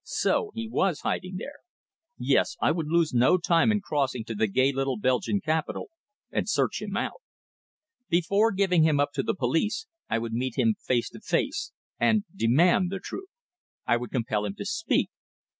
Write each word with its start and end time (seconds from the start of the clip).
So 0.03 0.49
he 0.55 0.67
was 0.67 1.01
hiding 1.01 1.35
there. 1.37 1.59
Yes, 2.17 2.57
I 2.59 2.71
would 2.71 2.87
lose 2.87 3.13
no 3.13 3.37
time 3.37 3.71
in 3.71 3.81
crossing 3.81 4.23
to 4.25 4.33
the 4.33 4.47
gay 4.47 4.71
little 4.71 4.97
Belgian 4.97 5.41
capital 5.41 5.91
and 6.31 6.49
search 6.49 6.81
him 6.81 6.97
out. 6.97 7.21
Before 8.09 8.51
giving 8.51 8.81
him 8.81 8.99
up 8.99 9.11
to 9.13 9.21
the 9.21 9.35
police 9.35 9.85
I 10.09 10.17
would 10.17 10.33
meet 10.33 10.57
him 10.57 10.73
face 10.83 11.11
to 11.11 11.19
face 11.21 11.71
and 11.99 12.23
demand 12.35 12.89
the 12.89 12.97
truth. 12.97 13.29
I 13.85 13.97
would 13.97 14.09
compel 14.09 14.43
him 14.43 14.55
to 14.55 14.65
speak. 14.65 15.11